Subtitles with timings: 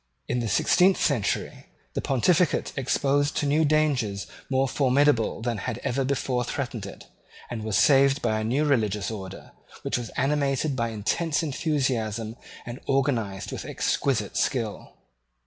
[0.27, 6.03] In the sixteenth century the Pontificate exposed to new dangers more formidable than had ever
[6.03, 7.05] before threatened it,
[7.51, 9.51] was saved by a new religious order,
[9.83, 12.35] which was animated by intense enthusiasm
[12.65, 14.91] and organized with exquisite skill.